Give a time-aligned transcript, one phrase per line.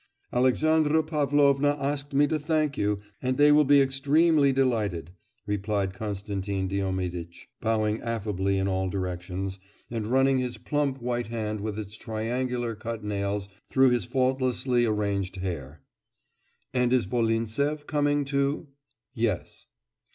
[0.33, 5.11] 'Alexandra Pavlovna asked me to thank you, and they will be extremely delighted,'
[5.45, 9.59] replied Konstantin Diomiditch, bowing affably in all directions,
[9.91, 15.35] and running his plump white hand with its triangular cut nails through his faultlessly arranged
[15.35, 15.83] hair.
[16.73, 18.69] 'And is Volintsev coming too?'
[19.13, 19.67] 'Yes.